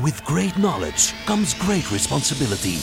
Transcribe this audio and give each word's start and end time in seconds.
With 0.00 0.24
great 0.24 0.56
knowledge 0.56 1.12
comes 1.26 1.52
great 1.52 1.90
responsibility. 1.90 2.78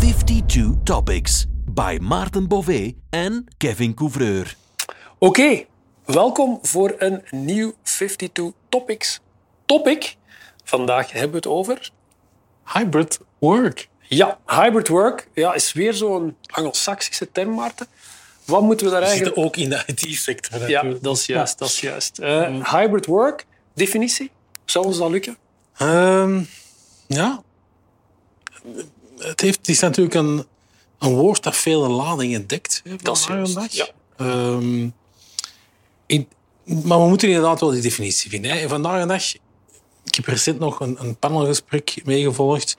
Fifty-two 0.00 0.82
topics 0.84 1.46
by 1.70 1.98
Maarten 2.00 2.48
Bové 2.48 2.92
en 3.10 3.46
Kevin 3.56 3.94
Couvreur. 3.94 4.56
Oké, 5.18 5.64
welkom 6.04 6.58
voor 6.62 6.94
een 6.98 7.22
nieuw 7.30 7.72
52 7.82 8.52
Topics 8.68 9.20
topic. 9.66 10.16
Vandaag 10.64 11.12
hebben 11.12 11.30
we 11.30 11.36
het 11.36 11.46
over... 11.46 11.90
Hybrid 12.72 13.18
work. 13.38 13.88
Ja, 14.08 14.38
hybrid 14.46 14.88
work 14.88 15.28
ja, 15.34 15.54
is 15.54 15.72
weer 15.72 15.94
zo'n 15.94 16.36
Anglo-Saxische 16.46 17.32
term, 17.32 17.54
Maarten. 17.54 17.86
Wat 18.44 18.62
moeten 18.62 18.86
we 18.86 18.92
daar 18.92 19.00
We 19.00 19.06
eigenlijk... 19.06 19.36
zitten 19.36 19.52
ook 19.52 19.56
in 19.56 19.70
de 19.96 20.02
IT-sector. 20.10 20.68
Ja, 20.70 20.82
dat 21.00 21.16
is 21.16 21.26
juist. 21.26 21.58
Dat 21.58 21.68
is 21.68 21.80
juist. 21.80 22.18
Eh, 22.18 22.72
hybrid 22.72 23.06
work, 23.06 23.46
definitie? 23.74 24.30
Zou 24.64 24.84
ons 24.86 24.98
dat 24.98 25.10
lukken? 25.10 25.36
Ehm, 25.76 26.42
ja. 27.06 27.42
Het, 29.18 29.40
heeft, 29.40 29.58
het 29.58 29.68
is 29.68 29.80
natuurlijk 29.80 30.14
een, 30.14 30.46
een 30.98 31.14
woord 31.14 31.42
dat 31.42 31.56
vele 31.56 31.88
ladingen 31.88 32.46
dekt. 32.46 32.80
Hè, 32.84 32.96
Dat 32.96 33.16
is 33.16 33.26
juist, 33.26 33.72
ja. 33.72 33.88
Ehm, 34.16 34.88
ik- 36.06 36.28
maar 36.64 37.00
we 37.00 37.08
moeten 37.08 37.28
inderdaad 37.28 37.60
wel 37.60 37.70
die 37.70 37.80
definitie 37.82 38.30
vinden. 38.30 38.50
Hè. 38.50 38.58
En 38.58 38.68
vandaag 38.68 39.00
de 39.00 39.06
dag, 39.06 39.22
ik 40.08 40.14
heb 40.14 40.26
recent 40.26 40.58
nog 40.58 40.80
een, 40.80 40.96
een 41.00 41.16
panelgesprek 41.16 42.00
meegevolgd. 42.04 42.76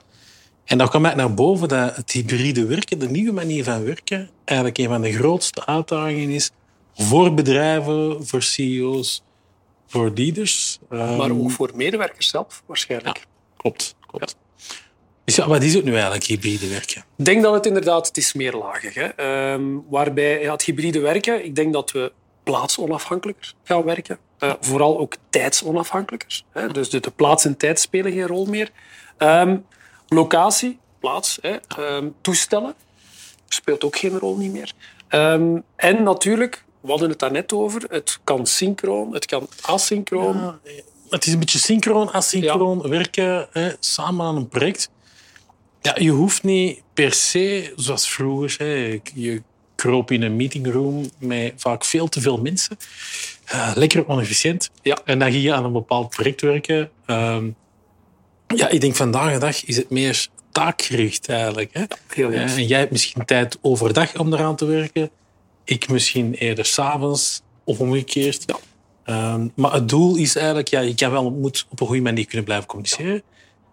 En 0.64 0.78
daar 0.78 0.88
kwam 0.88 1.06
uit 1.06 1.16
naar 1.16 1.34
boven 1.34 1.68
dat 1.68 1.96
het 1.96 2.10
hybride 2.10 2.66
werken, 2.66 2.98
de 2.98 3.08
nieuwe 3.08 3.32
manier 3.32 3.64
van 3.64 3.84
werken, 3.84 4.30
eigenlijk 4.44 4.78
een 4.78 4.88
van 4.88 5.02
de 5.02 5.12
grootste 5.12 5.66
uitdagingen 5.66 6.30
is 6.30 6.50
voor 6.94 7.34
bedrijven, 7.34 8.26
voor 8.26 8.42
CEO's, 8.42 9.22
voor 9.86 10.10
leaders. 10.14 10.78
Ehm, 10.90 11.16
Maar 11.16 11.30
ook 11.30 11.50
voor 11.50 11.70
medewerkers 11.74 12.28
zelf, 12.28 12.62
waarschijnlijk. 12.66 13.26
Klopt, 13.56 13.94
klopt. 14.06 14.36
Dus 15.24 15.36
ja, 15.36 15.48
wat 15.48 15.62
is 15.62 15.74
het 15.74 15.84
nu 15.84 15.92
eigenlijk, 15.92 16.24
hybride 16.24 16.68
werken? 16.68 17.04
Ik 17.16 17.24
denk 17.24 17.42
dat 17.42 17.54
het 17.54 17.66
inderdaad, 17.66 18.06
het 18.06 18.16
is 18.16 18.32
meerlagig. 18.32 18.94
Hè? 18.94 19.06
Ehm, 19.06 19.62
waarbij 19.88 20.40
ja, 20.40 20.52
het 20.52 20.62
hybride 20.62 21.00
werken, 21.00 21.44
ik 21.44 21.54
denk 21.54 21.72
dat 21.72 21.92
we 21.92 22.12
plaatsonafhankelijker 22.42 23.52
gaan 23.64 23.82
werken. 23.82 24.18
Eh, 24.40 24.52
vooral 24.60 24.98
ook 24.98 25.14
tijdsonafhankelijker. 25.30 26.42
Hè? 26.52 26.68
Dus 26.68 26.90
de, 26.90 27.00
de 27.00 27.10
plaats 27.10 27.44
en 27.44 27.56
tijd 27.56 27.80
spelen 27.80 28.12
geen 28.12 28.26
rol 28.26 28.46
meer. 28.46 28.70
Ehm, 29.16 29.56
locatie, 30.08 30.78
plaats, 30.98 31.38
hè? 31.40 31.56
Ehm, 31.76 32.08
toestellen 32.20 32.74
speelt 33.48 33.84
ook 33.84 33.96
geen 33.96 34.18
rol 34.18 34.36
niet 34.36 34.52
meer. 34.52 34.72
Ehm, 35.08 35.58
en 35.76 36.02
natuurlijk, 36.02 36.64
we 36.80 36.90
hadden 36.90 37.08
het 37.08 37.18
daarnet 37.18 37.52
over, 37.52 37.84
het 37.88 38.18
kan 38.24 38.46
synchroon, 38.46 39.14
het 39.14 39.26
kan 39.26 39.48
asynchroon. 39.60 40.58
Het 41.08 41.26
is 41.26 41.32
een 41.32 41.38
beetje 41.38 41.58
synchroon, 41.58 42.12
asynchroon 42.12 42.88
werken 42.88 43.48
hè, 43.50 43.70
samen 43.80 44.26
aan 44.26 44.36
een 44.36 44.48
project. 44.48 44.90
Ja, 45.80 45.96
je 45.98 46.10
hoeft 46.10 46.42
niet 46.42 46.82
per 46.94 47.12
se, 47.12 47.72
zoals 47.76 48.10
vroeger, 48.10 48.58
hè, 48.58 49.00
je 49.14 49.42
kroop 49.80 50.10
in 50.10 50.22
een 50.22 50.36
meetingroom 50.36 51.10
met 51.18 51.52
vaak 51.56 51.84
veel 51.84 52.08
te 52.08 52.20
veel 52.20 52.36
mensen. 52.36 52.76
Eh, 53.44 53.72
lekker 53.74 54.08
onefficiënt. 54.08 54.70
Ja. 54.82 54.98
En 55.04 55.18
dan 55.18 55.30
ging 55.30 55.42
je 55.42 55.52
aan 55.52 55.64
een 55.64 55.72
bepaald 55.72 56.10
project 56.10 56.40
werken. 56.40 56.90
Ehm, 57.06 57.48
ja, 58.46 58.68
ik 58.68 58.80
denk 58.80 58.96
vandaag 58.96 59.32
de 59.32 59.38
dag 59.38 59.64
is 59.64 59.76
het 59.76 59.90
meer 59.90 60.28
taakgericht 60.52 61.28
eigenlijk. 61.28 61.70
Hè? 61.72 61.84
heel. 62.14 62.30
Eh, 62.30 62.56
En 62.56 62.66
jij 62.66 62.78
hebt 62.78 62.90
misschien 62.90 63.24
tijd 63.24 63.58
overdag 63.60 64.18
om 64.18 64.32
eraan 64.32 64.56
te 64.56 64.64
werken. 64.64 65.10
Ik 65.64 65.88
misschien 65.88 66.34
eerder 66.34 66.64
s'avonds 66.64 67.42
of 67.64 67.80
omgekeerd. 67.80 68.44
Ja. 68.46 68.56
Ehm, 69.04 69.48
maar 69.54 69.72
het 69.72 69.88
doel 69.88 70.16
is 70.16 70.36
eigenlijk, 70.36 70.68
ja, 70.68 70.80
je 70.80 70.94
kan 70.94 71.10
wel, 71.10 71.30
moet 71.30 71.66
op 71.70 71.80
een 71.80 71.86
goede 71.86 72.02
manier 72.02 72.26
kunnen 72.26 72.44
blijven 72.44 72.66
communiceren. 72.66 73.22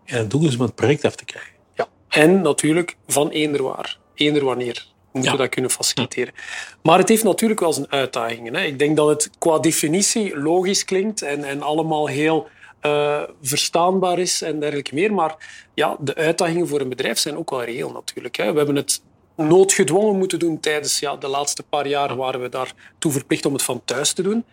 En 0.06 0.18
het 0.18 0.32
doel 0.32 0.48
is 0.48 0.56
om 0.56 0.62
het 0.62 0.76
project 0.76 1.06
af 1.06 1.16
te 1.16 1.26
krijgen. 1.26 1.54
Ja. 1.76 1.88
En 2.10 2.42
natuurlijk 2.42 2.98
van 3.08 3.30
eender 3.30 3.64
waar, 3.64 3.98
eender 4.16 4.44
wanneer 4.44 4.96
moeten 5.18 5.36
we 5.36 5.38
Ja. 5.38 5.44
dat 5.44 5.54
kunnen 5.54 5.72
faciliteren. 5.72 6.34
Maar 6.82 6.98
het 6.98 7.10
heeft 7.10 7.24
natuurlijk 7.24 7.60
wel 7.60 7.74
zijn 7.74 7.92
uitdagingen. 7.92 8.56
Hè. 8.56 8.64
Ik 8.64 8.80
denk 8.80 8.98
dat 8.98 9.08
het 9.08 9.30
qua 9.40 9.60
definitie 9.60 10.38
logisch 10.40 10.86
klinkt 10.86 11.22
en, 11.22 11.44
en 11.44 11.62
allemaal 11.62 12.08
heel 12.08 12.48
eh, 12.80 13.22
verstaanbaar 13.42 14.20
is 14.20 14.42
en 14.42 14.60
dergelijke 14.60 14.94
meer. 14.94 15.14
Maar 15.14 15.36
ja, 15.74 15.96
de 16.00 16.16
uitdagingen 16.16 16.68
voor 16.68 16.82
een 16.82 16.90
bedrijf 16.90 17.18
zijn 17.18 17.38
ook 17.38 17.50
wel 17.50 17.64
reëel 17.64 17.92
natuurlijk. 17.92 18.36
Hè. 18.36 18.52
We 18.52 18.58
hebben 18.58 18.76
het 18.76 19.02
noodgedwongen 19.36 20.18
moeten 20.18 20.40
doen 20.40 20.60
tijdens 20.60 21.00
ja, 21.00 21.16
de 21.16 21.28
laatste 21.28 21.64
paar 21.64 21.88
jaar 21.88 22.16
waren 22.16 22.42
we 22.42 22.50
daartoe 22.50 23.12
verplicht 23.12 23.46
om 23.46 23.54
het 23.54 23.64
van 23.64 23.82
thuis 23.86 24.14
te 24.14 24.22
doen. 24.22 24.46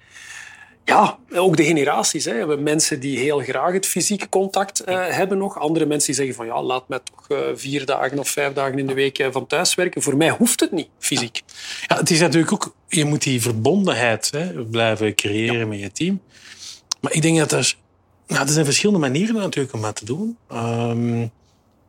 Ja, 0.85 1.19
ook 1.33 1.57
de 1.57 1.65
generaties. 1.65 2.25
Hè. 2.25 2.33
We 2.33 2.39
hebben 2.39 2.63
mensen 2.63 3.01
die 3.01 3.19
heel 3.19 3.39
graag 3.39 3.73
het 3.73 3.87
fysieke 3.87 4.29
contact 4.29 4.81
eh, 4.81 5.09
hebben 5.09 5.39
nog. 5.39 5.59
Andere 5.59 5.87
mensen 5.87 6.07
die 6.07 6.17
zeggen 6.17 6.35
van 6.35 6.47
ja, 6.47 6.63
laat 6.63 6.89
mij 6.89 7.01
toch 7.05 7.39
eh, 7.39 7.47
vier 7.55 7.87
dagen 7.87 8.19
of 8.19 8.29
vijf 8.29 8.53
dagen 8.53 8.79
in 8.79 8.87
de 8.87 8.95
week 8.95 9.19
eh, 9.19 9.29
van 9.31 9.47
thuis 9.47 9.75
werken. 9.75 10.03
Voor 10.03 10.17
mij 10.17 10.31
hoeft 10.31 10.61
het 10.61 10.73
niet, 10.73 10.89
fysiek. 10.99 11.43
Ja, 11.87 11.97
het 11.97 12.11
is 12.11 12.21
natuurlijk 12.21 12.53
ook, 12.53 12.75
je 12.89 13.05
moet 13.05 13.23
die 13.23 13.43
verbondenheid 13.43 14.31
hè, 14.31 14.65
blijven 14.65 15.15
creëren 15.15 15.69
met 15.69 15.81
je 15.81 15.93
team. 15.93 16.21
Maar 17.01 17.13
ik 17.13 17.23
denk 17.23 17.39
dat 17.39 17.53
er, 17.53 17.75
nou, 18.27 18.47
er 18.47 18.53
zijn 18.53 18.65
verschillende 18.65 19.01
manieren 19.01 19.35
natuurlijk 19.35 19.75
om 19.75 19.83
dat 19.83 19.97
te 19.97 20.05
doen. 20.05 20.37
Ehm, 20.49 21.27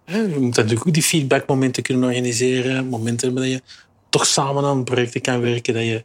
hè, 0.05 0.19
je 0.19 0.39
moet 0.39 0.55
natuurlijk 0.55 0.87
ook 0.87 0.93
die 0.93 1.03
feedbackmomenten 1.03 1.83
kunnen 1.83 2.03
organiseren. 2.03 2.85
Momenten 2.85 3.35
dat 3.35 3.45
je 3.45 3.61
toch 4.09 4.25
samen 4.25 4.63
aan 4.63 4.83
projecten 4.83 5.21
kan 5.21 5.41
werken. 5.41 5.73
Dat 5.73 5.83
je 5.83 6.03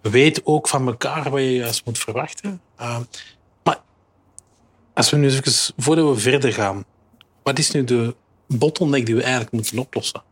weet 0.00 0.40
ook 0.44 0.68
van 0.68 0.86
elkaar 0.86 1.30
wat 1.30 1.40
je 1.40 1.54
juist 1.54 1.84
moet 1.84 1.98
verwachten. 1.98 2.60
Ehm, 2.76 3.02
maar 3.62 3.80
als 4.94 5.10
we 5.10 5.16
nu 5.16 5.26
even, 5.26 5.74
voordat 5.76 6.14
we 6.14 6.20
verder 6.20 6.52
gaan, 6.52 6.84
wat 7.42 7.58
is 7.58 7.70
nu 7.70 7.84
de 7.84 8.14
bottleneck 8.46 9.06
die 9.06 9.14
we 9.14 9.22
eigenlijk 9.22 9.52
moeten 9.52 9.78
oplossen? 9.78 10.22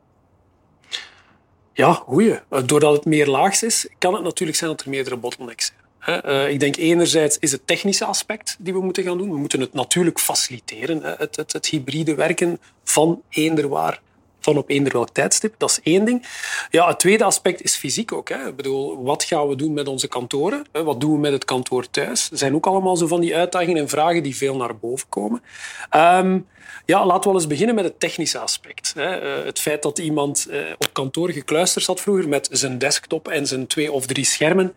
Ja, 1.72 1.92
goeie. 1.92 2.40
Eh, 2.48 2.62
Doordat 2.66 2.92
het 2.92 3.04
meer 3.04 3.26
laags 3.26 3.62
is, 3.62 3.88
kan 3.98 4.14
het 4.14 4.22
natuurlijk 4.22 4.58
zijn 4.58 4.70
dat 4.70 4.80
er 4.80 4.90
meerdere 4.90 5.16
bottlenecks 5.16 5.66
zijn. 5.66 6.22
Eh, 6.22 6.50
Ik 6.52 6.60
denk 6.60 6.76
enerzijds 6.76 7.38
is 7.38 7.52
het 7.52 7.66
technische 7.66 8.04
aspect 8.04 8.56
die 8.58 8.72
we 8.72 8.80
moeten 8.80 9.02
gaan 9.04 9.18
doen. 9.18 9.30
We 9.30 9.36
moeten 9.36 9.60
het 9.60 9.72
natuurlijk 9.72 10.20
faciliteren, 10.20 11.02
het, 11.02 11.36
het, 11.36 11.52
het 11.52 11.66
hybride 11.66 12.14
werken 12.14 12.60
van 12.84 13.22
eender 13.28 13.68
waar, 13.68 14.00
van 14.48 14.56
op 14.58 14.70
eender 14.70 14.92
welk 14.92 15.10
tijdstip. 15.10 15.54
Dat 15.58 15.70
is 15.70 15.80
één 15.82 16.04
ding. 16.04 16.26
Ja, 16.70 16.88
het 16.88 16.98
tweede 16.98 17.24
aspect 17.24 17.62
is 17.62 17.76
fysiek 17.76 18.12
ook. 18.12 18.28
Hè. 18.28 18.46
Ik 18.48 18.56
bedoel, 18.56 19.02
wat 19.02 19.24
gaan 19.24 19.48
we 19.48 19.56
doen 19.56 19.72
met 19.72 19.88
onze 19.88 20.08
kantoren? 20.08 20.66
Wat 20.72 21.00
doen 21.00 21.12
we 21.12 21.18
met 21.18 21.32
het 21.32 21.44
kantoor 21.44 21.90
thuis? 21.90 22.30
Er 22.30 22.38
zijn 22.38 22.54
ook 22.54 22.66
allemaal 22.66 22.96
zo 22.96 23.06
van 23.06 23.20
die 23.20 23.36
uitdagingen 23.36 23.76
en 23.76 23.88
vragen 23.88 24.22
die 24.22 24.36
veel 24.36 24.56
naar 24.56 24.76
boven 24.78 25.08
komen. 25.08 25.42
Ehm, 25.90 26.38
ja, 26.86 27.06
laten 27.06 27.20
we 27.20 27.26
wel 27.26 27.34
eens 27.34 27.46
beginnen 27.46 27.74
met 27.74 27.84
het 27.84 28.00
technische 28.00 28.38
aspect. 28.38 28.92
Hè. 28.94 29.16
Eh, 29.16 29.44
Het 29.44 29.58
feit 29.58 29.82
dat 29.82 29.98
iemand 29.98 30.46
eh, 30.50 30.60
op 30.78 30.92
kantoor 30.92 31.30
gekluisterd 31.30 31.84
zat 31.84 32.00
vroeger 32.00 32.28
met 32.28 32.48
zijn 32.50 32.78
desktop 32.78 33.28
en 33.28 33.46
zijn 33.46 33.66
twee 33.66 33.92
of 33.92 34.06
drie 34.06 34.24
schermen. 34.24 34.74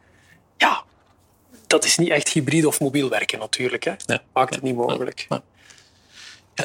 Ja, 0.57 0.83
dat 1.67 1.85
is 1.85 1.97
niet 1.97 2.09
echt 2.09 2.29
hybride 2.29 2.67
of 2.67 2.79
mobiel 2.79 3.09
werken 3.09 3.39
natuurlijk. 3.39 3.83
Hè. 3.83 3.93
Ja. 4.05 4.21
Maakt 4.33 4.55
het 4.55 4.63
niet 4.63 4.75
mogelijk. 4.75 5.25
Ja, 5.29 5.41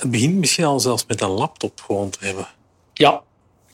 het 0.00 0.10
begint 0.10 0.34
misschien 0.34 0.64
al 0.64 0.80
zelfs 0.80 1.04
met 1.06 1.20
een 1.20 1.30
laptop 1.30 1.80
gewoon 1.80 2.10
te 2.10 2.24
hebben. 2.24 2.48
Ja, 2.98 3.22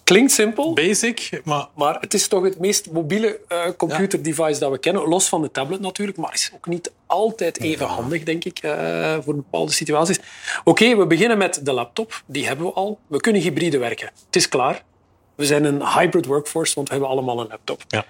klinkt 0.05 0.33
simpel. 0.33 0.72
Basic, 0.72 1.41
maar 1.44 1.66
Maar 1.75 1.97
het 2.00 2.15
is 2.15 2.28
toch 2.28 2.44
het 2.44 2.59
meest 2.59 2.91
mobiele 2.91 3.41
eh 3.49 3.62
computerdevice 3.77 4.60
dat 4.60 4.71
we 4.71 4.78
kennen. 4.78 5.09
Los 5.09 5.28
van 5.28 5.43
de 5.43 5.50
tablet 5.50 5.81
natuurlijk, 5.81 6.19
maar 6.19 6.33
is 6.34 6.50
ook 6.55 6.66
niet 6.66 6.93
altijd 7.06 7.60
even 7.60 7.87
handig, 7.87 8.22
denk 8.22 8.44
ik, 8.44 8.59
eh, 8.59 9.16
voor 9.25 9.34
bepaalde 9.34 9.72
situaties. 9.72 10.19
Oké, 10.65 10.97
we 10.97 11.06
beginnen 11.06 11.38
met 11.38 11.60
de 11.65 11.72
laptop. 11.72 12.22
Die 12.27 12.47
hebben 12.47 12.66
we 12.66 12.72
al. 12.72 12.98
We 13.07 13.21
kunnen 13.21 13.42
hybride 13.42 13.78
werken. 13.78 14.10
Het 14.27 14.36
is 14.36 14.48
klaar. 14.48 14.83
We 15.34 15.47
zijn 15.47 15.65
een 15.65 15.86
hybrid 15.86 16.27
workforce, 16.27 16.75
want 16.75 16.89
we 16.89 16.95
hebben 16.95 17.13
allemaal 17.13 17.41
een 17.41 17.47
laptop. 17.48 17.83
ja. 17.89 18.04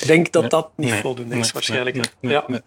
Ik 0.00 0.06
denk 0.06 0.32
dat 0.32 0.50
dat 0.50 0.68
niet 0.76 0.90
Nee, 0.90 1.00
voldoende 1.00 1.34
nee, 1.34 1.42
is, 1.44 1.52
waarschijnlijk. 1.52 1.94
nee. 2.20 2.32
Ja, 2.32 2.44
je 2.48 2.60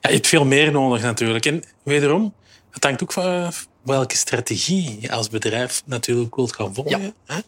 hebt 0.00 0.26
veel 0.26 0.44
meer 0.44 0.72
nodig 0.72 1.02
natuurlijk. 1.02 1.46
En 1.46 1.64
wederom, 1.82 2.34
het 2.70 2.84
hangt 2.84 3.02
ook 3.02 3.12
van 3.12 3.52
welke 3.82 4.16
strategie 4.16 5.00
je 5.00 5.12
als 5.12 5.28
bedrijf 5.28 5.82
natuurlijk 5.86 6.36
wilt 6.36 6.54
gaan 6.54 6.74
volgen. 6.74 7.14
Hè? 7.26 7.38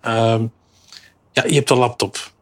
Ehm, 0.00 0.46
ja, 1.32 1.44
je 1.46 1.54
hebt 1.54 1.70
een 1.70 1.76
laptop. 1.78 2.32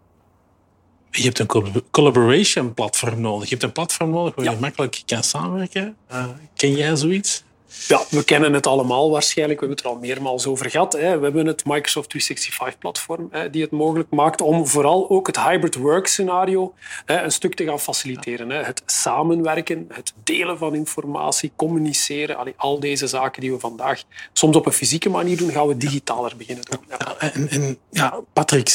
Je 1.10 1.22
hebt 1.22 1.38
een 1.38 1.46
collab- 1.46 1.84
collaboration 1.90 2.74
platform 2.74 3.20
nodig. 3.20 3.44
Je 3.44 3.50
hebt 3.50 3.62
een 3.62 3.72
platform 3.72 4.10
nodig 4.10 4.34
waar 4.34 4.44
Ja. 4.44 4.50
je 4.50 4.56
makkelijk 4.60 5.02
kan 5.06 5.22
samenwerken. 5.22 5.96
Eh, 6.06 6.24
ken 6.54 6.72
jij 6.76 6.96
zoiets? 6.96 7.42
Ja, 7.88 8.04
we 8.10 8.24
kennen 8.24 8.52
het 8.52 8.66
allemaal 8.66 9.10
waarschijnlijk. 9.10 9.60
We 9.60 9.66
hebben 9.66 9.84
het 9.84 9.94
er 9.94 10.00
al 10.00 10.08
meermaals 10.08 10.46
over 10.46 10.70
gehad. 10.70 10.92
Hè. 10.92 11.18
We 11.18 11.24
hebben 11.24 11.46
het 11.46 11.64
Microsoft 11.64 12.14
365-platform 12.14 13.30
die 13.50 13.62
het 13.62 13.70
mogelijk 13.70 14.10
maakt 14.10 14.40
om 14.40 14.66
vooral 14.66 15.10
ook 15.10 15.26
het 15.26 15.40
hybrid 15.40 15.74
work-scenario 15.74 16.74
een 17.06 17.32
stuk 17.32 17.54
te 17.54 17.64
gaan 17.64 17.80
faciliteren. 17.80 18.50
Hè. 18.50 18.62
Het 18.62 18.82
samenwerken, 18.86 19.86
het 19.88 20.12
delen 20.24 20.58
van 20.58 20.74
informatie, 20.74 21.52
communiceren, 21.56 22.54
al 22.56 22.80
deze 22.80 23.06
zaken 23.06 23.40
die 23.40 23.52
we 23.52 23.58
vandaag 23.58 24.02
soms 24.32 24.56
op 24.56 24.66
een 24.66 24.72
fysieke 24.72 25.08
manier 25.08 25.36
doen, 25.36 25.50
gaan 25.50 25.66
we 25.66 25.76
digitaler 25.76 26.36
beginnen 26.36 26.64
doen. 26.64 26.80
Ja. 26.88 27.16
en, 27.18 27.48
en 27.50 27.78
ja, 27.90 28.20
Patrick 28.32 28.68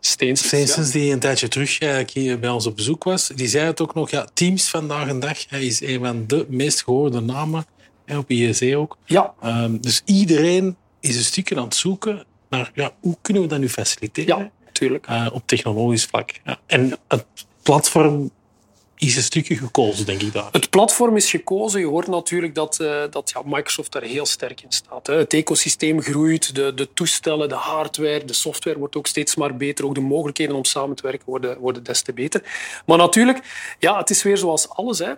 Steensens, 0.00 0.90
die 0.90 1.12
een 1.12 1.18
tijdje 1.18 1.48
terug 1.48 1.78
hier 2.12 2.38
bij 2.38 2.50
ons 2.50 2.66
op 2.66 2.76
bezoek 2.76 3.04
was, 3.04 3.30
die 3.34 3.48
zei 3.48 3.66
het 3.66 3.80
ook 3.80 3.94
nog. 3.94 4.10
Ja, 4.10 4.26
Teams 4.34 4.68
vandaag 4.68 5.08
een 5.08 5.20
dag 5.20 5.48
hij 5.48 5.64
is 5.64 5.80
een 5.80 6.00
van 6.00 6.24
de 6.26 6.46
meest 6.48 6.82
gehoorde 6.82 7.20
namen 7.20 7.66
op 8.06 8.30
IEC 8.30 8.76
ook. 8.76 8.96
Ja. 9.04 9.34
Um, 9.44 9.80
dus 9.80 10.02
iedereen 10.04 10.76
is 11.00 11.16
een 11.16 11.24
stukje 11.24 11.56
aan 11.56 11.64
het 11.64 11.74
zoeken 11.74 12.24
naar 12.48 12.70
ja, 12.74 12.92
hoe 13.00 13.16
kunnen 13.20 13.42
we 13.42 13.48
dat 13.48 13.58
nu 13.58 13.68
faciliteren? 13.68 14.38
Ja, 14.38 14.50
natuurlijk. 14.64 15.08
Uh, 15.08 15.26
op 15.32 15.42
technologisch 15.46 16.04
vlak. 16.04 16.30
Ja. 16.44 16.58
En 16.66 16.98
het 17.08 17.26
platform 17.62 18.30
is 18.96 19.16
een 19.16 19.22
stukje 19.22 19.56
gekozen, 19.56 20.06
denk 20.06 20.22
ik 20.22 20.32
daar. 20.32 20.48
Het 20.52 20.70
platform 20.70 21.16
is 21.16 21.30
gekozen. 21.30 21.80
Je 21.80 21.86
hoort 21.86 22.06
natuurlijk 22.06 22.54
dat, 22.54 22.78
uh, 22.80 23.02
dat 23.10 23.30
ja, 23.34 23.42
Microsoft 23.44 23.92
daar 23.92 24.02
heel 24.02 24.26
sterk 24.26 24.60
in 24.60 24.72
staat. 24.72 25.06
Hè. 25.06 25.14
Het 25.14 25.32
ecosysteem 25.32 26.00
groeit, 26.00 26.54
de, 26.54 26.74
de 26.74 26.92
toestellen, 26.94 27.48
de 27.48 27.54
hardware, 27.54 28.24
de 28.24 28.32
software 28.32 28.78
wordt 28.78 28.96
ook 28.96 29.06
steeds 29.06 29.36
maar 29.36 29.56
beter. 29.56 29.84
Ook 29.84 29.94
de 29.94 30.00
mogelijkheden 30.00 30.56
om 30.56 30.64
samen 30.64 30.96
te 30.96 31.02
werken 31.02 31.26
worden, 31.26 31.58
worden 31.58 31.82
des 31.82 32.02
te 32.02 32.12
beter. 32.12 32.42
Maar 32.86 32.98
natuurlijk, 32.98 33.38
ja, 33.78 33.98
het 33.98 34.10
is 34.10 34.22
weer 34.22 34.38
zoals 34.38 34.68
alles. 34.68 34.98
Hè. 34.98 35.12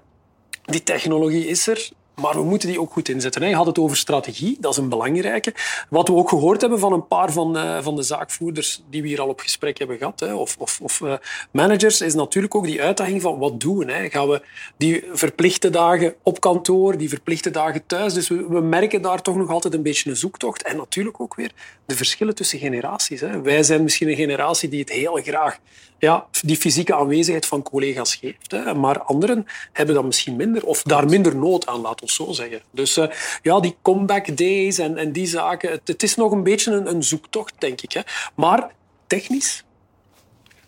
Die 0.64 0.82
technologie 0.82 1.46
is 1.46 1.66
er. 1.66 1.90
Maar 2.20 2.34
we 2.34 2.43
moeten 2.43 2.69
die 2.69 2.81
ook 2.81 2.93
goed 2.93 3.08
inzetten. 3.08 3.49
Je 3.49 3.55
had 3.55 3.66
het 3.66 3.78
over 3.78 3.96
strategie, 3.96 4.56
dat 4.61 4.72
is 4.72 4.78
een 4.78 4.88
belangrijke. 4.88 5.55
Wat 5.90 6.08
we 6.08 6.14
ook 6.14 6.28
gehoord 6.28 6.61
hebben 6.61 6.78
van 6.78 6.93
een 6.93 7.06
paar 7.06 7.32
van, 7.32 7.56
uh, 7.56 7.78
van 7.82 7.96
de 7.96 8.02
zaakvoerders 8.02 8.82
die 8.90 9.02
we 9.02 9.08
hier 9.08 9.20
al 9.20 9.28
op 9.28 9.40
gesprek 9.40 9.78
hebben 9.78 9.96
gehad, 9.96 10.20
hè, 10.20 10.34
of, 10.34 10.56
of, 10.58 10.81
of 10.82 11.00
uh, 11.00 11.14
managers, 11.50 12.00
is 12.00 12.14
natuurlijk 12.14 12.55
ook 12.55 12.64
die 12.64 12.82
uitdaging 12.82 13.22
van 13.22 13.38
wat 13.38 13.61
doen 13.61 13.78
we? 13.78 13.93
Hè? 13.93 14.11
Gaan 14.11 14.28
we 14.28 14.43
die 14.76 15.05
verplichte 15.12 15.70
dagen 15.70 16.14
op 16.22 16.40
kantoor, 16.40 16.99
die 16.99 17.08
verplichte 17.08 17.50
dagen 17.50 17.87
thuis? 17.87 18.14
Dus 18.14 18.28
we, 18.28 18.60
merken 18.60 19.02
daar 19.02 19.22
toch 19.22 19.37
nog 19.37 19.50
altijd 19.50 19.75
een 19.75 19.82
beetje 19.82 20.10
een 20.10 20.17
zoektocht. 20.17 20.62
En 20.62 20.76
natuurlijk 20.76 21.20
ook 21.20 21.34
weer 21.34 21.52
de 21.87 21.96
verschillen 21.96 22.34
tussen 22.34 22.58
generaties. 22.58 23.20
Hè. 23.20 23.40
Wij 23.40 23.62
zijn 23.62 23.82
misschien 23.82 24.08
een 24.08 24.17
generatie 24.17 24.69
die 24.69 24.81
het 24.81 24.90
heel 24.90 25.20
graag 25.22 25.58
ja, 25.99 26.26
die 26.43 26.56
fysieke 26.56 26.94
aanwezigheid 26.94 27.46
van 27.46 27.62
collega's 27.62 28.14
geeft. 28.14 28.50
Hè. 28.50 28.75
Maar 28.75 29.02
anderen 29.02 29.46
hebben 29.72 29.94
dat 29.94 30.05
misschien 30.05 30.37
minder, 30.37 30.67
of 30.67 30.82
daar 30.82 31.06
minder 31.08 31.37
nood 31.37 31.67
aan, 31.67 31.81
laat 31.81 32.00
ons 32.04 32.14
zo 32.14 32.32
zeggen. 32.32 32.60
Dus 32.70 32.98
uh, 32.98 33.06
ja, 33.42 33.60
die 33.60 33.76
comeback 33.82 34.36
days 34.36 34.78
en, 34.78 34.96
en 34.96 35.12
die 35.12 35.26
zaken, 35.26 35.70
het, 35.70 35.88
het, 35.88 36.02
is 36.02 36.14
nog 36.14 36.32
een 36.32 36.42
beetje 36.42 36.72
een, 36.72 36.88
een 36.88 37.02
zoektocht, 37.02 37.54
denk 37.58 37.80
ik. 37.80 37.92
Hè. 37.92 38.00
Maar 38.34 38.70
technisch 39.06 39.64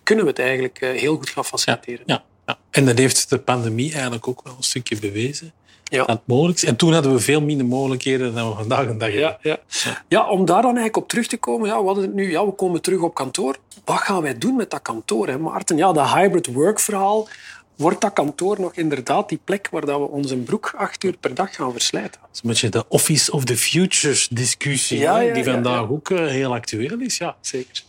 kunnen 0.03 0.25
we 0.25 0.31
het 0.31 0.41
eigenlijk 0.41 0.81
uh, 0.81 1.01
heel 1.01 1.17
goed 1.17 1.29
gaan 1.29 1.45
faciliteren. 1.45 2.03
Ja, 2.07 2.25
ja, 2.47 2.59
En 2.71 2.85
dat 2.85 2.99
heeft 2.99 3.31
de 3.31 3.39
pandemie 3.39 3.93
eigenlijk 3.93 4.29
ook 4.29 4.41
wel 4.45 4.55
een 4.57 4.63
stukje 4.63 4.99
bewezen. 4.99 5.53
Ja. 5.89 6.05
Dat 6.05 6.21
mogelijk 6.25 6.57
is. 6.57 6.65
En 6.65 6.77
toen 6.77 6.93
hadden 6.93 7.13
we 7.13 7.21
veel 7.21 7.41
minder 7.41 7.67
mogelijkheden 7.67 8.35
dan 8.35 8.49
we 8.49 8.57
vandaag 8.57 8.87
een 8.87 8.99
dag 8.99 9.13
hebben. 9.13 9.39
Ja, 9.43 9.59
ja. 9.85 10.03
ja, 10.09 10.29
om 10.29 10.45
daar 10.45 10.63
dan 10.63 10.77
eigenlijk 10.77 10.97
op 10.97 11.09
terug 11.09 11.27
te 11.27 11.37
komen. 11.37 11.69
Ja, 11.69 11.83
wat 11.83 11.97
het 11.97 12.15
nu? 12.15 12.31
Ja, 12.31 12.47
we 12.47 12.53
komen 12.53 12.83
terug 12.83 13.01
op 13.01 13.15
kantoor. 13.15 13.57
Wat 13.85 13.99
gaan 13.99 14.23
wij 14.23 14.39
doen 14.39 14.57
met 14.57 14.71
dat 14.71 14.83
kantoor, 14.83 15.29
hè, 15.29 15.39
Maarten? 15.39 15.77
Ja, 15.77 15.93
dat 15.93 16.13
hybrid 16.13 16.47
work 16.47 16.81
verhaal. 16.81 17.29
Wordt 17.77 18.01
dat 18.01 18.13
kantoor 18.13 18.61
nog 18.61 18.75
inderdaad 18.75 19.29
die 19.29 19.41
plek 19.45 19.69
waar 19.71 19.87
dat 19.87 19.99
we 19.99 20.09
onze 20.09 20.37
broek 20.37 20.75
acht 20.77 21.05
uur 21.05 21.17
per 21.17 21.35
dag 21.35 21.55
gaan 21.55 21.73
verslijten? 21.73 22.21
Dat 22.21 22.31
is 22.33 22.41
een 22.43 22.49
beetje 22.49 22.69
de 22.69 22.85
Office 22.89 23.33
of 23.33 23.45
the 23.45 23.57
Futures 23.57 24.29
discussie, 24.29 24.99
ja, 24.99 25.19
ja, 25.19 25.35
die 25.35 25.45
vandaag 25.45 25.89
ook 25.91 26.11
eh, 26.11 26.27
heel 26.27 26.55
actueel 26.55 27.01
is. 27.01 27.17
Ja, 27.17 27.37
zeker 27.41 27.85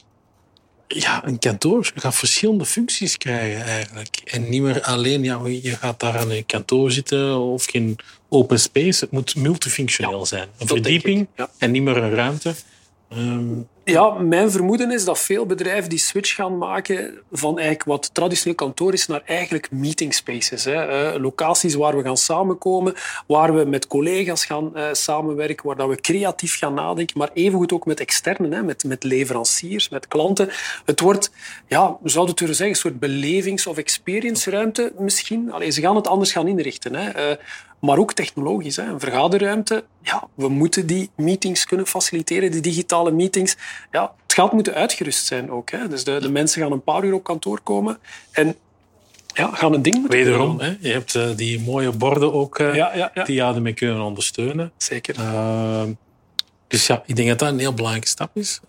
ja, 0.87 1.25
een 1.25 1.39
kantoor 1.39 1.91
gaat 1.95 2.15
verschillende 2.15 2.65
functies 2.65 3.17
krijgen 3.17 3.63
eigenlijk. 3.63 4.21
En 4.23 4.49
niet 4.49 4.61
meer 4.61 4.81
alleen, 4.81 5.23
ja, 5.23 5.41
je 5.45 5.75
gaat 5.75 5.99
daar 5.99 6.17
aan 6.17 6.31
een 6.31 6.45
kantoor 6.45 6.91
zitten 6.91 7.37
of 7.39 7.65
geen 7.65 7.95
open 8.29 8.59
space. 8.59 9.03
Het 9.03 9.11
moet 9.11 9.35
multifunctioneel 9.35 10.25
zijn. 10.25 10.47
Een 10.57 10.67
verdieping 10.67 11.27
en 11.57 11.71
niet 11.71 11.81
meer 11.81 11.97
een 11.97 12.13
ruimte. 12.13 12.55
Um, 13.09 13.67
ja, 13.83 14.09
mijn 14.09 14.51
vermoeden 14.51 14.91
is 14.91 15.05
dat 15.05 15.19
veel 15.19 15.45
bedrijven 15.45 15.89
die 15.89 15.99
switch 15.99 16.35
gaan 16.35 16.57
maken 16.57 17.21
van 17.31 17.55
eigenlijk 17.55 17.89
wat 17.89 18.09
traditioneel 18.13 18.55
kantoor 18.55 18.93
is 18.93 19.07
naar 19.07 19.21
eigenlijk 19.25 19.71
meeting 19.71 20.13
spaces. 20.13 20.63
Hè. 20.63 21.19
locaties 21.19 21.73
waar 21.73 21.97
we 21.97 22.03
gaan 22.03 22.17
samenkomen, 22.17 22.93
waar 23.27 23.55
we 23.55 23.65
met 23.65 23.87
collega's 23.87 24.45
gaan 24.45 24.71
uh, 24.75 24.87
samenwerken, 24.91 25.65
waar 25.65 25.75
dat 25.75 25.89
we 25.89 26.01
creatief 26.01 26.57
gaan 26.57 26.73
nadenken, 26.73 27.17
maar 27.17 27.29
evengoed 27.33 27.71
ook 27.71 27.85
met 27.85 27.99
externen, 27.99 28.51
hè, 28.51 28.63
met, 28.63 28.83
met 28.83 29.03
leveranciers, 29.03 29.89
met 29.89 30.07
klanten. 30.07 30.49
Het 30.85 30.99
wordt, 30.99 31.31
ja, 31.67 31.97
we 32.01 32.09
zouden 32.09 32.35
het 32.35 32.47
zeggen, 32.47 32.67
een 32.67 32.75
soort 32.75 32.99
belevings- 32.99 33.67
of 33.67 33.77
experience-ruimte 33.77 34.93
misschien. 34.97 35.51
Allee, 35.51 35.69
ze 35.69 35.81
gaan 35.81 35.95
het 35.95 36.07
anders 36.07 36.31
gaan 36.31 36.47
inrichten. 36.47 36.95
Hè. 36.95 37.29
Uh, 37.29 37.35
maar 37.79 37.97
ook 37.97 38.13
technologisch. 38.13 38.75
Hè. 38.75 38.83
Een 38.83 38.99
vergaderruimte, 38.99 39.83
ja, 40.01 40.27
we 40.35 40.47
moeten 40.47 40.87
die 40.87 41.09
meetings 41.15 41.65
kunnen 41.65 41.87
faciliteren, 41.87 42.51
die 42.51 42.61
digitale 42.61 43.11
meetings. 43.11 43.57
Ja, 43.91 44.13
het 44.23 44.33
gaat 44.33 44.53
moeten 44.53 44.73
uitgerust 44.73 45.25
zijn 45.25 45.51
ook. 45.51 45.71
Hè. 45.71 45.87
Dus 45.87 46.03
de, 46.03 46.19
de 46.19 46.29
mensen 46.29 46.61
gaan 46.61 46.71
een 46.71 46.83
paar 46.83 47.03
uur 47.03 47.13
op 47.13 47.23
kantoor 47.23 47.61
komen 47.61 47.97
en 48.31 48.55
ja, 49.33 49.51
gaan 49.53 49.73
een 49.73 49.81
ding 49.81 49.95
moeten 49.95 50.17
Wederom, 50.17 50.59
hè, 50.59 50.77
je 50.79 50.91
hebt 50.91 51.13
uh, 51.13 51.29
die 51.35 51.59
mooie 51.59 51.91
borden 51.91 52.33
ook 52.33 52.59
uh, 52.59 52.75
ja, 52.75 52.95
ja, 52.95 53.11
ja. 53.13 53.23
die 53.23 53.35
je 53.35 53.41
ermee 53.41 53.73
kunnen 53.73 54.01
ondersteunen. 54.01 54.71
Zeker. 54.77 55.15
Uh, 55.19 55.83
dus 56.67 56.87
ja, 56.87 57.03
ik 57.05 57.15
denk 57.15 57.27
dat 57.27 57.39
dat 57.39 57.49
een 57.49 57.59
heel 57.59 57.73
belangrijke 57.73 58.07
stap 58.07 58.37
is. 58.37 58.59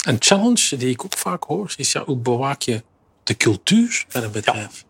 Een 0.00 0.16
challenge 0.18 0.76
die 0.76 0.88
ik 0.88 1.04
ook 1.04 1.16
vaak 1.16 1.44
hoor, 1.44 1.74
is 1.76 1.92
ja, 1.92 2.04
hoe 2.04 2.16
bewaak 2.16 2.62
je 2.62 2.82
de 3.22 3.36
cultuur 3.36 4.04
van 4.08 4.22
een 4.22 4.30
bedrijf? 4.30 4.84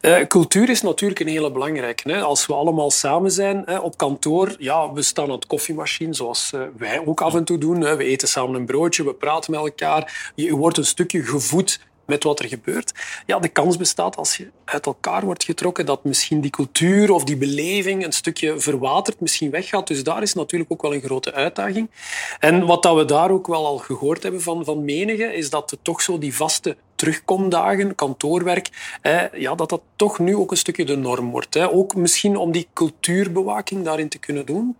Uh, 0.00 0.26
cultuur 0.26 0.68
is 0.70 0.82
natuurlijk 0.82 1.20
een 1.20 1.28
hele 1.28 1.52
belangrijke. 1.52 2.12
Hè. 2.12 2.20
Als 2.20 2.46
we 2.46 2.54
allemaal 2.54 2.90
samen 2.90 3.30
zijn 3.30 3.62
hè, 3.66 3.78
op 3.78 3.96
kantoor, 3.96 4.54
ja, 4.58 4.92
we 4.92 5.02
staan 5.02 5.24
aan 5.24 5.30
het 5.30 5.46
koffiemachine, 5.46 6.14
zoals 6.14 6.52
uh, 6.54 6.62
wij 6.76 7.06
ook 7.06 7.20
af 7.20 7.34
en 7.34 7.44
toe 7.44 7.58
doen. 7.58 7.80
Hè. 7.80 7.96
We 7.96 8.04
eten 8.04 8.28
samen 8.28 8.54
een 8.54 8.66
broodje, 8.66 9.04
we 9.04 9.14
praten 9.14 9.50
met 9.50 9.60
elkaar. 9.60 10.32
Je 10.34 10.56
wordt 10.56 10.78
een 10.78 10.84
stukje 10.84 11.22
gevoed 11.22 11.80
met 12.10 12.24
wat 12.24 12.38
er 12.38 12.48
gebeurt. 12.48 12.92
Ja, 13.26 13.38
de 13.38 13.48
kans 13.48 13.76
bestaat 13.76 14.16
als 14.16 14.36
je 14.36 14.50
uit 14.64 14.86
elkaar 14.86 15.24
wordt 15.24 15.44
getrokken 15.44 15.86
dat 15.86 16.04
misschien 16.04 16.40
die 16.40 16.50
cultuur 16.50 17.12
of 17.12 17.24
die 17.24 17.36
beleving 17.36 18.04
een 18.04 18.12
stukje 18.12 18.60
verwatert, 18.60 19.20
misschien 19.20 19.50
weggaat. 19.50 19.86
Dus 19.86 20.02
daar 20.02 20.22
is 20.22 20.34
natuurlijk 20.34 20.72
ook 20.72 20.82
wel 20.82 20.94
een 20.94 21.00
grote 21.00 21.32
uitdaging. 21.32 21.90
En 22.38 22.66
wat 22.66 22.82
dat 22.82 22.96
we 22.96 23.04
daar 23.04 23.30
ook 23.30 23.46
wel 23.46 23.66
al 23.66 23.78
gehoord 23.78 24.22
hebben 24.22 24.42
van, 24.42 24.64
van 24.64 24.84
menigen, 24.84 25.34
is 25.34 25.50
dat 25.50 25.70
het 25.70 25.84
toch 25.84 26.02
zo 26.02 26.18
die 26.18 26.34
vaste 26.34 26.76
terugkomdagen, 27.00 27.94
kantoorwerk, 27.94 28.98
ja, 29.32 29.54
dat 29.54 29.68
dat 29.68 29.82
toch 29.96 30.18
nu 30.18 30.36
ook 30.36 30.50
een 30.50 30.56
stukje 30.56 30.84
de 30.84 30.96
norm 30.96 31.30
wordt. 31.30 31.56
Ook 31.58 31.94
misschien 31.94 32.36
om 32.36 32.52
die 32.52 32.68
cultuurbewaking 32.72 33.84
daarin 33.84 34.08
te 34.08 34.18
kunnen 34.18 34.46
doen. 34.46 34.76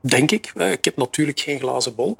Denk 0.00 0.30
ik. 0.30 0.52
Ik 0.54 0.84
heb 0.84 0.96
natuurlijk 0.96 1.40
geen 1.40 1.58
glazen 1.58 1.94
bol. 1.94 2.16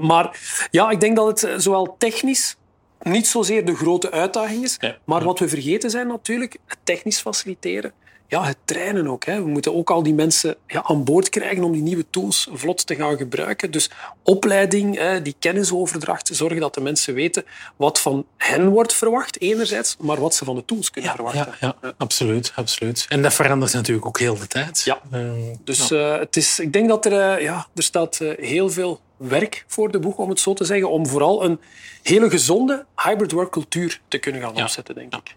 Maar 0.00 0.40
ja, 0.70 0.90
ik 0.90 1.00
denk 1.00 1.16
dat 1.16 1.40
het 1.40 1.62
zowel 1.62 1.94
technisch 1.98 2.56
niet 3.02 3.26
zozeer 3.26 3.64
de 3.64 3.76
grote 3.76 4.10
uitdaging 4.10 4.64
is, 4.64 4.78
maar 5.04 5.24
wat 5.24 5.38
we 5.38 5.48
vergeten 5.48 5.90
zijn 5.90 6.06
natuurlijk, 6.06 6.56
het 6.66 6.78
technisch 6.82 7.20
faciliteren. 7.20 7.92
Ja, 8.28 8.44
het 8.44 8.56
trainen 8.64 9.08
ook. 9.08 9.24
Hè. 9.24 9.42
We 9.42 9.48
moeten 9.48 9.74
ook 9.74 9.90
al 9.90 10.02
die 10.02 10.14
mensen 10.14 10.56
ja, 10.66 10.82
aan 10.82 11.04
boord 11.04 11.28
krijgen 11.28 11.64
om 11.64 11.72
die 11.72 11.82
nieuwe 11.82 12.04
tools 12.10 12.48
vlot 12.52 12.86
te 12.86 12.94
gaan 12.94 13.16
gebruiken. 13.16 13.70
Dus 13.70 13.90
opleiding, 14.22 14.96
hè, 14.96 15.22
die 15.22 15.36
kennisoverdracht, 15.38 16.30
zorgen 16.32 16.60
dat 16.60 16.74
de 16.74 16.80
mensen 16.80 17.14
weten 17.14 17.44
wat 17.76 18.00
van 18.00 18.26
hen 18.36 18.68
wordt 18.68 18.94
verwacht, 18.94 19.40
enerzijds, 19.40 19.96
maar 20.00 20.20
wat 20.20 20.34
ze 20.34 20.44
van 20.44 20.54
de 20.56 20.64
tools 20.64 20.90
kunnen 20.90 21.10
verwachten. 21.10 21.54
Ja, 21.60 21.76
ja, 21.82 21.94
absoluut, 21.96 22.52
absoluut. 22.54 23.06
En 23.08 23.22
dat 23.22 23.34
verandert 23.34 23.72
natuurlijk 23.72 24.06
ook 24.06 24.18
heel 24.18 24.38
de 24.38 24.46
tijd. 24.46 24.82
Ja. 24.84 25.00
Uh, 25.12 25.30
dus 25.64 25.90
uh, 25.90 26.18
het 26.18 26.36
is, 26.36 26.58
ik 26.58 26.72
denk 26.72 26.88
dat 26.88 27.04
er, 27.04 27.12
uh, 27.38 27.42
ja, 27.42 27.66
er 27.74 27.82
staat 27.82 28.20
heel 28.38 28.70
veel 28.70 29.00
werk 29.16 29.64
voor 29.66 29.90
de 29.90 29.98
boeg, 29.98 30.16
om 30.16 30.28
het 30.28 30.40
zo 30.40 30.54
te 30.54 30.64
zeggen, 30.64 30.90
om 30.90 31.06
vooral 31.06 31.44
een 31.44 31.60
hele 32.02 32.30
gezonde 32.30 32.84
hybrid 32.96 33.32
work 33.32 33.50
cultuur 33.50 34.00
te 34.08 34.18
kunnen 34.18 34.40
gaan 34.40 34.62
opzetten, 34.62 34.94
denk 34.94 35.14
ik. 35.14 35.36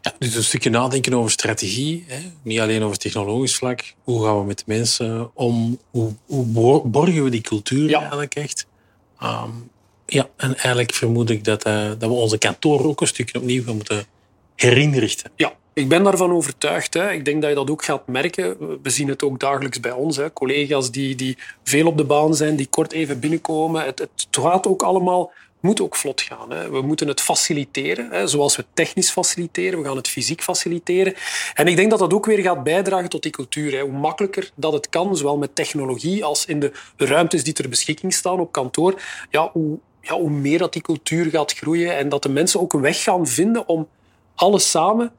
Ja, 0.00 0.14
dus 0.18 0.34
een 0.34 0.44
stukje 0.44 0.70
nadenken 0.70 1.14
over 1.14 1.30
strategie, 1.30 2.04
hè? 2.06 2.18
niet 2.42 2.60
alleen 2.60 2.82
over 2.82 2.98
technologisch 2.98 3.56
vlak. 3.56 3.94
Hoe 4.04 4.24
gaan 4.24 4.38
we 4.38 4.44
met 4.44 4.58
de 4.58 4.64
mensen 4.66 5.30
om? 5.34 5.78
Hoe, 5.90 6.14
hoe 6.26 6.46
borgen 6.84 7.24
we 7.24 7.30
die 7.30 7.40
cultuur 7.40 7.88
ja. 7.88 8.00
eigenlijk 8.00 8.34
echt? 8.34 8.66
Um, 9.22 9.70
ja, 10.06 10.28
en 10.36 10.56
eigenlijk 10.56 10.94
vermoed 10.94 11.30
ik 11.30 11.44
dat, 11.44 11.66
uh, 11.66 11.88
dat 11.88 11.98
we 11.98 12.08
onze 12.08 12.38
kantoor 12.38 12.86
ook 12.86 13.00
een 13.00 13.06
stukje 13.06 13.38
opnieuw 13.38 13.64
gaan 13.64 13.74
moeten 13.74 14.04
herinrichten. 14.54 15.30
Ja, 15.36 15.52
ik 15.72 15.88
ben 15.88 16.02
daarvan 16.02 16.32
overtuigd. 16.32 16.94
Hè. 16.94 17.12
Ik 17.12 17.24
denk 17.24 17.40
dat 17.40 17.50
je 17.50 17.56
dat 17.56 17.70
ook 17.70 17.84
gaat 17.84 18.06
merken. 18.06 18.56
We 18.82 18.90
zien 18.90 19.08
het 19.08 19.22
ook 19.22 19.40
dagelijks 19.40 19.80
bij 19.80 19.92
ons. 19.92 20.16
Hè. 20.16 20.32
Collega's 20.32 20.90
die, 20.90 21.14
die 21.14 21.36
veel 21.62 21.86
op 21.86 21.96
de 21.96 22.04
baan 22.04 22.34
zijn, 22.34 22.56
die 22.56 22.66
kort 22.66 22.92
even 22.92 23.20
binnenkomen. 23.20 23.84
Het, 23.84 23.98
het 23.98 24.26
gaat 24.30 24.66
ook 24.66 24.82
allemaal 24.82 25.32
moet 25.60 25.80
ook 25.80 25.96
vlot 25.96 26.20
gaan. 26.20 26.50
Hè. 26.50 26.70
We 26.70 26.80
moeten 26.80 27.08
het 27.08 27.20
faciliteren, 27.20 28.10
hè, 28.10 28.26
zoals 28.26 28.56
we 28.56 28.64
technisch 28.74 29.10
faciliteren. 29.10 29.78
We 29.78 29.84
gaan 29.84 29.96
het 29.96 30.08
fysiek 30.08 30.42
faciliteren. 30.42 31.14
En 31.54 31.66
ik 31.66 31.76
denk 31.76 31.90
dat 31.90 31.98
dat 31.98 32.12
ook 32.14 32.26
weer 32.26 32.38
gaat 32.38 32.62
bijdragen 32.62 33.08
tot 33.08 33.22
die 33.22 33.32
cultuur. 33.32 33.72
Hè. 33.72 33.80
Hoe 33.80 33.98
makkelijker 33.98 34.50
dat 34.54 34.72
het 34.72 34.88
kan, 34.88 35.16
zowel 35.16 35.38
met 35.38 35.54
technologie 35.54 36.24
als 36.24 36.46
in 36.46 36.60
de 36.60 36.72
ruimtes 36.96 37.44
die 37.44 37.52
ter 37.52 37.68
beschikking 37.68 38.14
staan 38.14 38.40
op 38.40 38.52
kantoor, 38.52 39.02
ja, 39.30 39.50
hoe, 39.52 39.78
ja, 40.00 40.14
hoe 40.14 40.30
meer 40.30 40.58
dat 40.58 40.72
die 40.72 40.82
cultuur 40.82 41.30
gaat 41.30 41.52
groeien 41.52 41.96
en 41.96 42.08
dat 42.08 42.22
de 42.22 42.28
mensen 42.28 42.60
ook 42.60 42.72
een 42.72 42.80
weg 42.80 43.02
gaan 43.02 43.26
vinden 43.26 43.68
om 43.68 43.88
alles 44.34 44.70
samen 44.70 45.12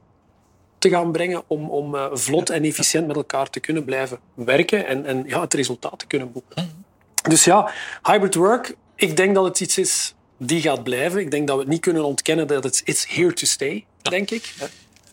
te 0.78 0.88
gaan 0.88 1.12
brengen 1.12 1.42
om, 1.46 1.70
om 1.70 1.94
uh, 1.94 2.06
vlot 2.12 2.50
en 2.50 2.64
efficiënt 2.64 3.06
met 3.06 3.16
elkaar 3.16 3.50
te 3.50 3.60
kunnen 3.60 3.84
blijven 3.84 4.18
werken 4.34 4.86
en, 4.86 5.06
en 5.06 5.24
ja, 5.26 5.40
het 5.40 5.54
resultaat 5.54 5.98
te 5.98 6.06
kunnen 6.06 6.32
boeken. 6.32 6.84
Dus 7.28 7.44
ja, 7.44 7.70
hybrid 8.02 8.34
work, 8.34 8.76
ik 8.94 9.16
denk 9.16 9.34
dat 9.34 9.44
het 9.44 9.60
iets 9.60 9.78
is 9.78 10.14
die 10.42 10.60
gaat 10.60 10.82
blijven. 10.82 11.20
Ik 11.20 11.30
denk 11.30 11.46
dat 11.46 11.56
we 11.56 11.62
het 11.62 11.70
niet 11.70 11.80
kunnen 11.80 12.04
ontkennen 12.04 12.46
dat 12.46 12.64
het 12.64 12.82
it's 12.84 13.06
here 13.08 13.32
to 13.32 13.46
stay, 13.46 13.84
denk 14.02 14.30
ik. 14.30 14.54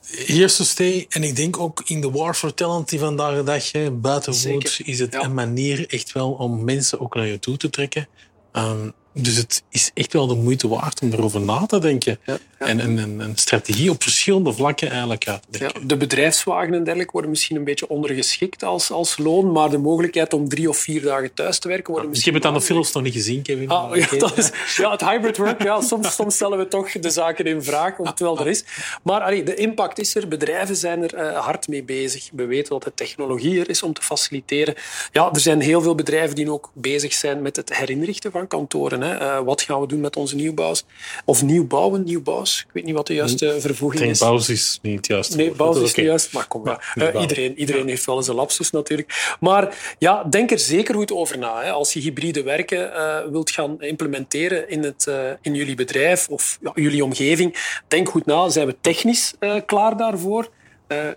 Here 0.02 0.48
to 0.48 0.64
stay. 0.64 1.06
En 1.10 1.24
ik 1.24 1.36
denk 1.36 1.60
ook 1.60 1.82
in 1.86 2.02
de 2.02 2.12
war 2.12 2.34
for 2.34 2.54
talent 2.54 2.90
die 2.90 3.00
vandaag 3.00 3.36
de 3.36 3.44
dag 3.44 3.92
buiten 4.00 4.60
is 4.84 5.00
het 5.00 5.14
een 5.14 5.34
manier 5.34 5.90
echt 5.90 6.12
wel 6.12 6.32
om 6.32 6.64
mensen 6.64 7.00
ook 7.00 7.16
naar 7.16 7.28
je 7.28 7.40
toe 7.40 7.58
te 7.58 7.70
trekken. 7.70 8.08
Um, 8.54 8.94
dus 9.18 9.38
het 9.38 9.64
is 9.70 9.92
echt 9.94 10.14
wel 10.14 10.28
de 10.28 10.36
moeite 10.36 10.68
waard 10.68 11.02
om 11.02 11.12
erover 11.14 11.42
na 11.42 11.66
te 11.66 11.80
denken. 11.80 12.20
Ja, 12.26 12.38
En, 12.58 12.80
en, 12.80 13.20
een 13.20 13.36
strategie 13.36 13.90
op 13.90 14.04
verschillende 14.04 14.54
vlakken 14.54 14.90
eigenlijk 14.90 15.28
uit 15.28 15.42
te 15.50 15.60
denken. 15.60 15.88
de 15.88 15.98
bedrijfswagen 15.98 16.74
en 16.74 16.84
dergelijke 16.84 17.12
worden 17.12 17.30
misschien 17.30 17.56
een 17.56 17.64
beetje 17.64 17.90
ondergeschikt 17.90 18.64
als, 18.64 18.92
als 18.92 19.18
loon, 19.18 19.52
maar 19.52 19.70
de 19.70 19.78
mogelijkheid 19.78 20.34
om 20.34 20.50
drie 20.50 20.70
of 20.70 20.78
vier 20.78 21.02
dagen 21.02 21.34
thuis 21.34 21.60
te 21.60 21.68
werken... 21.68 21.94
Worden 21.94 22.14
ik 22.14 22.26
heb 22.26 22.34
het 22.34 22.46
aan 22.46 22.54
de 22.54 22.62
films 22.62 22.92
nog 22.92 23.04
niet 23.04 23.14
gezien, 23.14 23.42
Kevin. 23.42 23.70
Ah, 23.70 23.96
ja, 23.96 24.18
dat 24.18 24.38
is, 24.38 24.52
ja, 24.76 24.92
het 24.92 25.02
hybrid 25.02 25.38
work, 25.38 25.64
ja, 25.64 25.82
soms, 25.82 26.16
soms 26.16 26.36
stellen 26.36 26.58
we 26.58 26.68
toch 26.68 26.92
de 26.92 27.10
zaken 27.10 27.46
in 27.46 27.64
vraag, 27.64 28.00
of 28.00 28.08
het 28.08 28.20
wel 28.20 28.40
er 28.40 28.48
is. 28.48 28.64
Maar 29.04 29.22
allee, 29.22 29.44
de 29.44 29.56
impact 29.56 30.00
is 30.00 30.16
er, 30.16 30.28
bedrijven 30.28 30.76
zijn 30.76 31.04
er 31.04 31.14
uh, 31.14 31.40
hard 31.40 31.68
mee 31.68 31.84
bezig. 31.84 32.30
We 32.34 32.46
weten 32.46 32.70
dat 32.70 32.84
de 32.84 32.94
technologie 32.96 33.60
er 33.60 33.70
is 33.70 33.84
om 33.84 33.94
te 33.94 34.02
faciliteren. 34.02 34.76
Ja, 35.12 35.30
er 35.34 35.40
zijn 35.40 35.62
heel 35.62 35.82
veel 35.82 35.96
bedrijven 35.96 36.36
die 36.36 36.52
ook 36.52 36.72
bezig 36.74 37.14
zijn 37.14 37.42
met 37.42 37.56
het 37.56 37.78
herinrichten 37.78 38.32
van 38.32 38.48
kantoren. 38.48 39.04
Uh, 39.14 39.40
wat 39.40 39.62
gaan 39.62 39.82
we 39.82 39.88
doen 39.88 40.00
met 40.00 40.16
onze 40.16 40.36
nieuwbouws? 40.36 40.86
Of 41.26 41.44
nieuwbouwen, 41.44 42.04
nieuwbouws. 42.04 42.64
Ik 42.68 42.74
weet 42.74 42.86
niet 42.86 42.96
wat 42.96 43.08
de 43.08 43.14
juiste 43.14 43.56
vervoeging 43.60 44.10
is. 44.10 44.20
Bouws 44.20 44.50
is 44.50 44.80
niet 44.82 45.08
juist. 45.08 45.36
Nee, 45.36 45.52
bouws 45.52 45.80
is 45.80 45.96
niet 45.96 46.06
juist. 46.06 46.34
Maar 46.34 46.48
kom 46.48 46.64
maar. 46.64 46.94
Uh, 46.96 47.22
iedereen 47.22 47.60
iedereen 47.60 47.88
heeft 47.88 48.06
wel 48.06 48.18
eens 48.18 48.28
een 48.28 48.36
lapsus 48.36 48.72
natuurlijk. 48.72 49.38
Maar 49.40 49.96
ja, 50.00 50.24
denk 50.24 50.52
er 50.52 50.60
zeker 50.60 50.96
goed 50.96 51.12
over 51.12 51.38
na. 51.38 51.64
Hè. 51.64 51.72
Als 51.72 51.94
je 51.94 52.00
hybride 52.00 52.44
werken 52.44 52.90
uh, 52.90 53.18
wilt 53.32 53.52
gaan 53.52 53.82
implementeren 53.82 54.70
in, 54.70 54.84
het, 54.84 55.12
in 55.42 55.54
jullie 55.54 55.76
bedrijf 55.76 56.28
of 56.30 56.58
ja, 56.62 56.72
jullie 56.76 57.04
omgeving, 57.04 57.80
denk 57.88 58.10
goed 58.10 58.26
na. 58.26 58.50
Zijn 58.50 58.68
we 58.68 58.76
technisch 58.82 59.34
klaar 59.66 59.98
daarvoor? 59.98 60.50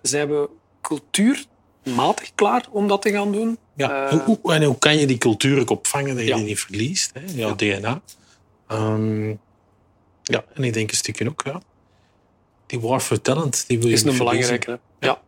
zijn 0.02 0.28
we 0.28 0.48
cultuur 0.80 1.44
matig 1.84 2.34
klaar 2.34 2.66
om 2.70 2.88
dat 2.88 3.02
te 3.02 3.10
gaan 3.10 3.32
doen. 3.32 3.58
Ja. 3.80 4.12
Uh, 4.12 4.24
hoe, 4.24 4.38
en 4.42 4.62
hoe 4.62 4.78
kan 4.78 4.96
je 4.98 5.06
die 5.06 5.18
cultuur 5.18 5.60
ook 5.60 5.70
opvangen 5.70 6.16
dat 6.16 6.26
je 6.26 6.34
die 6.34 6.44
niet 6.44 6.60
verliest, 6.60 7.10
hè? 7.14 7.20
jouw 7.34 7.54
ja. 7.56 7.78
DNA? 7.78 8.00
Um, 8.72 9.40
ja, 10.22 10.44
en 10.54 10.64
ik 10.64 10.72
denk 10.72 10.90
een 10.90 10.96
stukje 10.96 11.28
ook, 11.28 11.42
ja. 11.44 11.60
Die 12.66 12.80
war 12.80 13.00
for 13.00 13.20
talent, 13.20 13.64
die 13.66 13.78
wil 13.78 13.88
je 13.88 13.94
is 13.94 14.02
een 14.02 14.16
belangrijke. 14.16 14.80
Ja. 15.00 15.20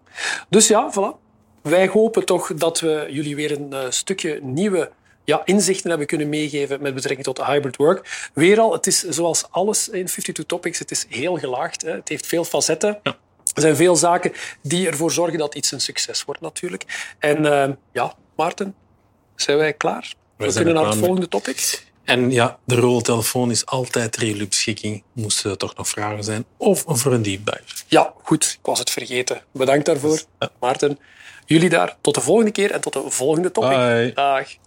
Dus 0.48 0.68
ja, 0.68 0.92
voilà. 0.92 1.20
Wij 1.62 1.88
hopen 1.88 2.24
toch 2.24 2.54
dat 2.54 2.80
we 2.80 3.06
jullie 3.10 3.36
weer 3.36 3.52
een 3.52 3.68
uh, 3.70 3.84
stukje 3.88 4.40
nieuwe 4.42 4.90
ja, 5.24 5.42
inzichten 5.44 5.88
hebben 5.88 6.06
kunnen 6.06 6.28
meegeven 6.28 6.82
met 6.82 6.94
betrekking 6.94 7.24
tot 7.24 7.46
hybrid 7.46 7.76
work. 7.76 8.30
Weer 8.34 8.60
al, 8.60 8.72
het 8.72 8.86
is 8.86 9.02
zoals 9.02 9.44
alles 9.50 9.88
in 9.88 10.06
52 10.06 10.44
Topics, 10.44 10.78
het 10.78 10.90
is 10.90 11.06
heel 11.08 11.36
gelaagd. 11.36 11.82
Hè. 11.82 11.90
Het 11.90 12.08
heeft 12.08 12.26
veel 12.26 12.44
facetten. 12.44 12.98
Ja. 13.02 13.16
Er 13.54 13.62
zijn 13.62 13.76
veel 13.76 13.96
zaken 13.96 14.32
die 14.62 14.86
ervoor 14.86 15.12
zorgen 15.12 15.38
dat 15.38 15.54
iets 15.54 15.72
een 15.72 15.80
succes 15.80 16.24
wordt, 16.24 16.40
natuurlijk. 16.40 17.14
En 17.18 17.44
uh, 17.44 17.68
ja, 17.92 18.14
Maarten, 18.42 18.74
zijn 19.36 19.56
wij 19.56 19.72
klaar? 19.72 20.14
We, 20.36 20.46
We 20.46 20.52
kunnen 20.52 20.74
naar 20.74 20.86
het 20.86 20.96
volgende 20.96 21.28
topic. 21.28 21.86
En 22.04 22.30
ja, 22.30 22.58
de 22.64 22.74
roltelefoon 22.74 23.50
is 23.50 23.66
altijd 23.66 24.20
jullie 24.20 24.48
beschikking. 24.48 25.02
Moesten 25.12 25.50
er 25.50 25.56
toch 25.56 25.76
nog 25.76 25.88
vragen 25.88 26.24
zijn. 26.24 26.44
Of 26.56 26.84
voor 26.86 27.12
een 27.12 27.22
deep 27.22 27.46
dive. 27.46 27.84
Ja, 27.86 28.12
goed. 28.22 28.56
Ik 28.60 28.66
was 28.66 28.78
het 28.78 28.90
vergeten. 28.90 29.42
Bedankt 29.52 29.86
daarvoor, 29.86 30.22
Maarten. 30.60 30.98
Jullie 31.46 31.68
daar. 31.68 31.96
Tot 32.00 32.14
de 32.14 32.20
volgende 32.20 32.50
keer 32.50 32.70
en 32.70 32.80
tot 32.80 32.92
de 32.92 33.02
volgende 33.06 33.52
topic. 33.52 33.70
Bye. 33.70 34.12
Dag. 34.14 34.48